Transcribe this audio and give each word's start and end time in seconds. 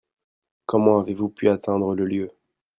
Comment 0.65 0.99
avez-vous 0.99 1.29
pu 1.29 1.47
atteindre 1.47 1.93
le 1.93 2.05
lieu? 2.05 2.31